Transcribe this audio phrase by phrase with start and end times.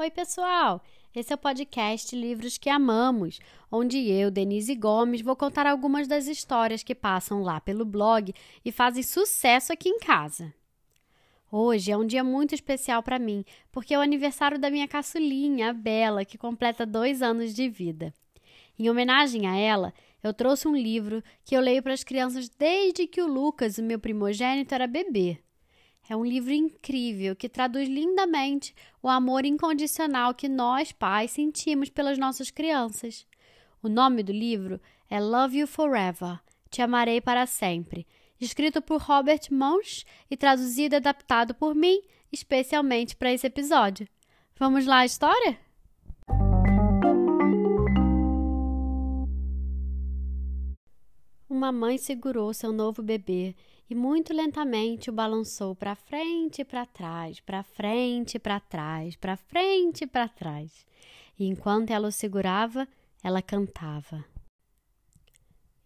[0.00, 0.82] Oi, pessoal!
[1.14, 3.38] Esse é o podcast Livros que Amamos,
[3.70, 8.32] onde eu, Denise Gomes, vou contar algumas das histórias que passam lá pelo blog
[8.64, 10.54] e fazem sucesso aqui em casa.
[11.52, 15.68] Hoje é um dia muito especial para mim, porque é o aniversário da minha caçulinha,
[15.68, 18.14] a Bela, que completa dois anos de vida.
[18.78, 23.06] Em homenagem a ela, eu trouxe um livro que eu leio para as crianças desde
[23.06, 25.38] que o Lucas, o meu primogênito, era bebê.
[26.10, 32.18] É um livro incrível que traduz lindamente o amor incondicional que nós, pais, sentimos pelas
[32.18, 33.24] nossas crianças.
[33.80, 38.08] O nome do livro é Love You Forever Te Amarei para Sempre,
[38.40, 42.02] escrito por Robert Munch e traduzido e adaptado por mim,
[42.32, 44.08] especialmente para esse episódio.
[44.58, 45.60] Vamos lá à história?
[51.48, 53.54] Uma mãe segurou seu novo bebê
[53.90, 59.16] e muito lentamente o balançou para frente e para trás, para frente e para trás,
[59.16, 60.86] para frente e para trás.
[61.36, 62.86] E enquanto ela o segurava,
[63.20, 64.24] ela cantava.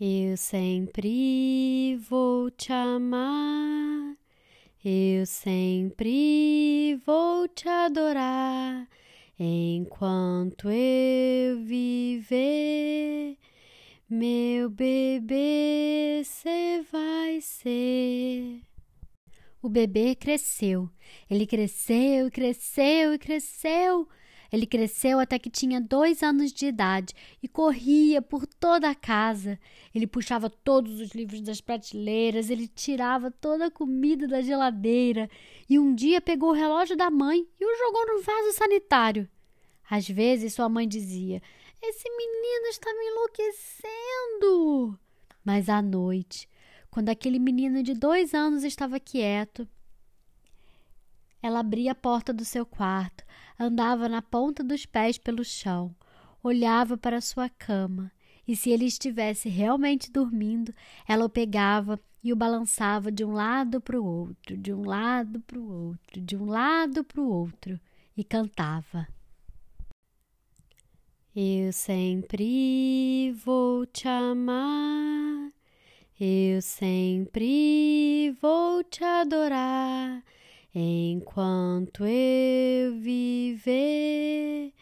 [0.00, 4.16] Eu sempre vou te amar,
[4.84, 8.88] eu sempre vou te adorar,
[9.36, 13.36] enquanto eu viver.
[14.10, 18.62] Meu bebê, cê vai ser.
[19.60, 20.88] O bebê cresceu.
[21.28, 24.08] Ele cresceu, cresceu e cresceu.
[24.50, 29.60] Ele cresceu até que tinha dois anos de idade e corria por toda a casa.
[29.94, 35.28] Ele puxava todos os livros das prateleiras, ele tirava toda a comida da geladeira
[35.68, 39.28] e um dia pegou o relógio da mãe e o jogou no vaso sanitário.
[39.90, 41.42] Às vezes sua mãe dizia:
[41.82, 44.98] esse menino está me enlouquecendo.
[45.44, 46.48] Mas à noite,
[46.90, 49.68] quando aquele menino de dois anos estava quieto,
[51.42, 53.24] ela abria a porta do seu quarto,
[53.58, 55.94] andava na ponta dos pés pelo chão,
[56.42, 58.10] olhava para sua cama
[58.46, 60.74] e, se ele estivesse realmente dormindo,
[61.06, 65.40] ela o pegava e o balançava de um lado para o outro, de um lado
[65.40, 67.78] para o outro, de um lado para o outro
[68.16, 69.06] e cantava.
[71.40, 75.52] Eu sempre vou te amar,
[76.18, 80.24] eu sempre vou te adorar,
[80.74, 84.74] enquanto eu viver.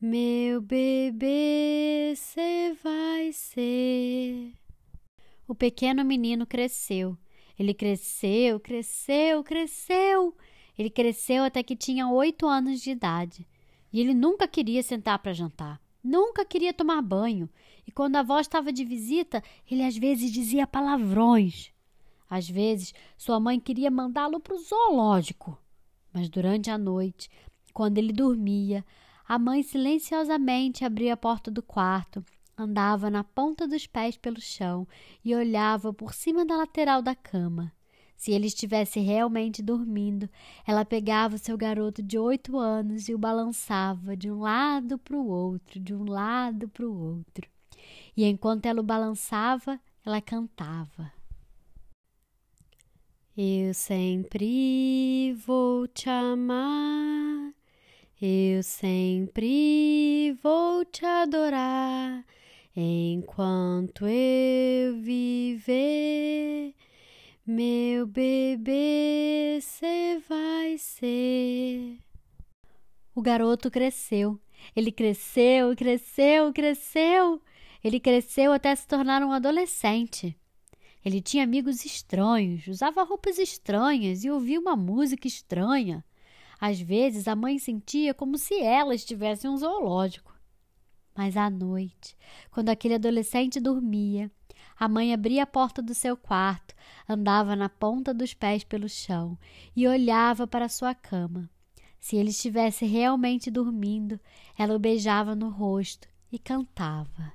[0.00, 4.52] Meu bebê, cê vai ser.
[5.46, 7.16] O pequeno menino cresceu.
[7.56, 10.36] Ele cresceu, cresceu, cresceu.
[10.76, 13.46] Ele cresceu até que tinha oito anos de idade.
[13.92, 15.83] E ele nunca queria sentar para jantar.
[16.04, 17.48] Nunca queria tomar banho,
[17.86, 21.72] e quando a avó estava de visita, ele às vezes dizia palavrões.
[22.28, 25.58] Às vezes, sua mãe queria mandá-lo para o zoológico.
[26.12, 27.30] Mas durante a noite,
[27.72, 28.84] quando ele dormia,
[29.26, 32.22] a mãe silenciosamente abria a porta do quarto,
[32.56, 34.86] andava na ponta dos pés pelo chão
[35.24, 37.72] e olhava por cima da lateral da cama.
[38.16, 40.28] Se ele estivesse realmente dormindo,
[40.66, 45.16] ela pegava o seu garoto de oito anos e o balançava de um lado para
[45.16, 47.48] o outro, de um lado para o outro.
[48.16, 51.12] E enquanto ela o balançava, ela cantava.
[53.36, 57.52] Eu sempre vou te amar,
[58.22, 62.24] eu sempre vou te adorar,
[62.76, 66.73] enquanto eu viver.
[67.46, 71.98] Meu bebê, cê vai ser.
[73.14, 74.40] O garoto cresceu.
[74.74, 77.42] Ele cresceu, cresceu, cresceu.
[77.82, 80.34] Ele cresceu até se tornar um adolescente.
[81.04, 86.02] Ele tinha amigos estranhos, usava roupas estranhas e ouvia uma música estranha.
[86.58, 90.34] Às vezes a mãe sentia como se ela estivesse em um zoológico.
[91.14, 92.16] Mas à noite,
[92.50, 94.32] quando aquele adolescente dormia,
[94.78, 96.74] a mãe abria a porta do seu quarto,
[97.08, 99.38] andava na ponta dos pés pelo chão
[99.74, 101.48] e olhava para sua cama.
[102.00, 104.20] Se ele estivesse realmente dormindo,
[104.58, 107.32] ela o beijava no rosto e cantava.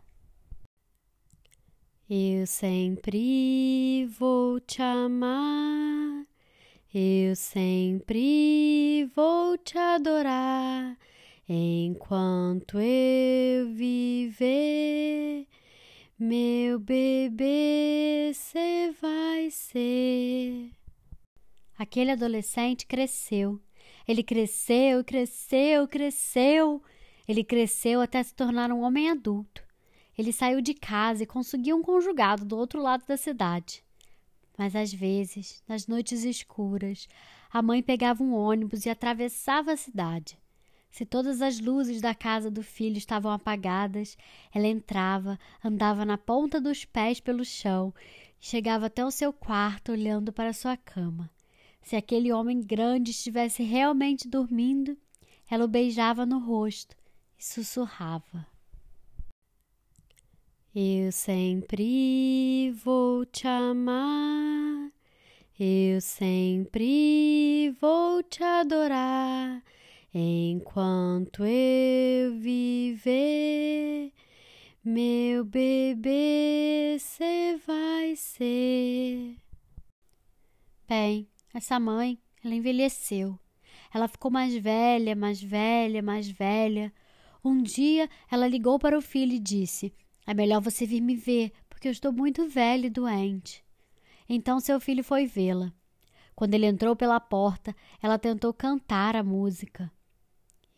[2.09, 6.25] Eu sempre vou te amar,
[6.93, 10.97] eu sempre vou te adorar,
[11.47, 15.47] enquanto eu viver.
[16.21, 20.69] Meu bebê, cê vai ser.
[21.77, 23.57] Aquele adolescente cresceu.
[24.05, 26.83] Ele cresceu, cresceu, cresceu.
[27.25, 29.63] Ele cresceu até se tornar um homem adulto.
[30.17, 33.81] Ele saiu de casa e conseguiu um conjugado do outro lado da cidade.
[34.57, 37.07] Mas às vezes, nas noites escuras,
[37.49, 40.37] a mãe pegava um ônibus e atravessava a cidade.
[40.91, 44.17] Se todas as luzes da casa do filho estavam apagadas,
[44.53, 47.93] ela entrava, andava na ponta dos pés pelo chão,
[48.39, 51.29] chegava até o seu quarto olhando para sua cama.
[51.81, 54.97] Se aquele homem grande estivesse realmente dormindo,
[55.49, 56.95] ela o beijava no rosto
[57.37, 58.45] e sussurrava:
[60.75, 64.91] Eu sempre vou te amar,
[65.59, 69.63] eu sempre vou te adorar.
[70.11, 74.11] Enquanto eu viver,
[74.83, 79.37] meu bebê cê vai ser.
[80.87, 83.37] Bem, essa mãe, ela envelheceu.
[83.93, 86.91] Ela ficou mais velha, mais velha, mais velha.
[87.45, 89.93] Um dia ela ligou para o filho e disse:
[90.25, 93.63] É melhor você vir me ver, porque eu estou muito velha e doente.
[94.27, 95.71] Então seu filho foi vê-la.
[96.35, 99.91] Quando ele entrou pela porta, ela tentou cantar a música.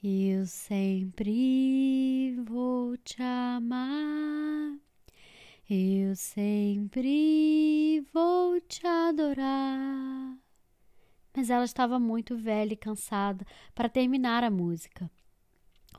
[0.03, 4.75] Eu sempre vou te amar,
[5.69, 10.35] eu sempre vou te adorar.
[11.35, 13.45] Mas ela estava muito velha e cansada
[13.75, 15.07] para terminar a música.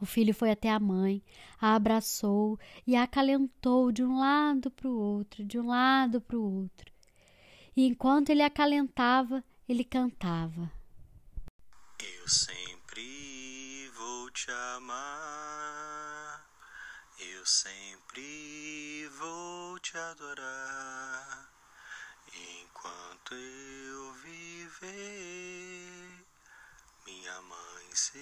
[0.00, 1.22] O filho foi até a mãe,
[1.60, 6.36] a abraçou e a acalentou de um lado para o outro, de um lado para
[6.36, 6.92] o outro.
[7.76, 10.72] E enquanto ele acalentava, ele cantava.
[12.00, 12.71] Eu sempre
[14.44, 16.44] te amar,
[17.20, 21.48] eu sempre vou te adorar.
[22.26, 25.46] Enquanto eu viver,
[27.06, 28.18] minha mãe você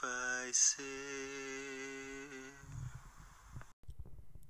[0.00, 0.84] vai ser.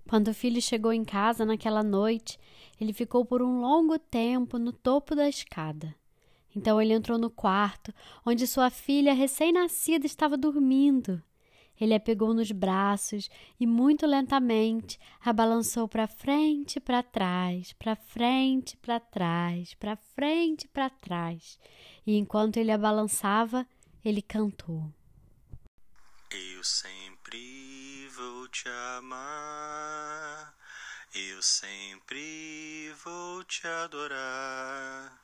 [0.06, 2.38] Quando o filho chegou em casa naquela noite,
[2.78, 5.96] ele ficou por um longo tempo no topo da escada.
[6.54, 7.92] Então ele entrou no quarto,
[8.24, 11.22] onde sua filha recém-nascida estava dormindo.
[11.80, 13.28] Ele a pegou nos braços
[13.58, 19.96] e, muito lentamente, a balançou para frente e para trás, para frente, para trás, para
[19.96, 21.58] frente e para trás.
[22.06, 23.66] E enquanto ele a balançava,
[24.04, 24.88] ele cantou:
[26.30, 28.68] Eu sempre vou te
[28.98, 30.54] amar,
[31.12, 35.23] eu sempre vou te adorar.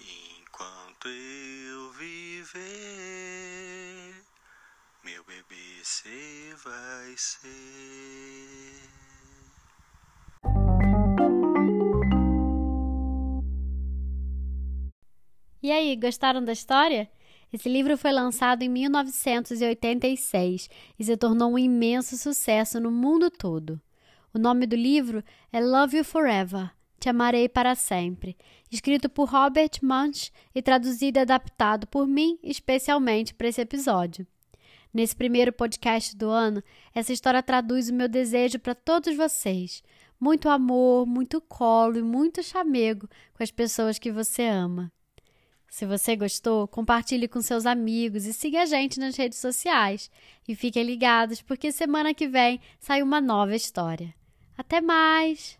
[0.00, 2.62] Enquanto eu viver,
[5.02, 8.90] meu bebê você vai ser.
[15.62, 17.10] E aí, gostaram da história?
[17.52, 23.80] Esse livro foi lançado em 1986 e se tornou um imenso sucesso no mundo todo.
[24.34, 28.36] O nome do livro é Love You Forever te Amarei para Sempre,
[28.70, 34.26] escrito por Robert Munch e traduzido e adaptado por mim especialmente para esse episódio.
[34.92, 36.62] Nesse primeiro podcast do ano,
[36.94, 39.82] essa história traduz o meu desejo para todos vocês.
[40.18, 44.90] Muito amor, muito colo e muito chamego com as pessoas que você ama.
[45.68, 50.10] Se você gostou, compartilhe com seus amigos e siga a gente nas redes sociais.
[50.48, 54.14] E fiquem ligados, porque semana que vem sai uma nova história.
[54.56, 55.58] Até mais!